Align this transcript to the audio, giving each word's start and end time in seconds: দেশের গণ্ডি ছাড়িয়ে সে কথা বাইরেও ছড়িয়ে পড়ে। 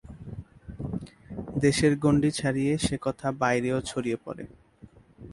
দেশের 1.61 1.93
গণ্ডি 1.97 2.29
ছাড়িয়ে 2.31 2.73
সে 2.77 2.95
কথা 3.01 3.27
বাইরেও 3.41 3.77
ছড়িয়ে 3.81 4.17
পড়ে। 4.25 4.43